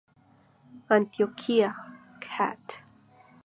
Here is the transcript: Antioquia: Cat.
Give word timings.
Antioquia: 0.97 1.69
Cat. 2.27 2.81